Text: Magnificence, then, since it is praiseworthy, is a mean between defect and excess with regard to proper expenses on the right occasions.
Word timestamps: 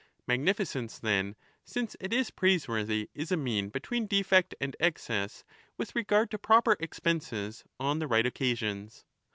Magnificence, 0.25 0.97
then, 0.97 1.35
since 1.63 1.95
it 1.99 2.11
is 2.11 2.31
praiseworthy, 2.31 3.11
is 3.13 3.31
a 3.31 3.37
mean 3.37 3.69
between 3.69 4.07
defect 4.07 4.55
and 4.59 4.75
excess 4.79 5.43
with 5.77 5.95
regard 5.95 6.31
to 6.31 6.39
proper 6.39 6.75
expenses 6.79 7.65
on 7.79 7.99
the 7.99 8.07
right 8.07 8.25
occasions. 8.25 9.05